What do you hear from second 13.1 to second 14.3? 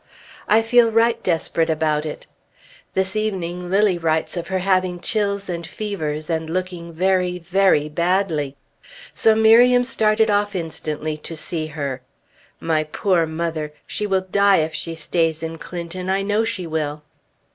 mother! She will